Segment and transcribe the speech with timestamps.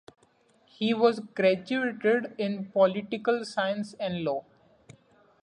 [0.65, 4.43] He was graduated in political science and law.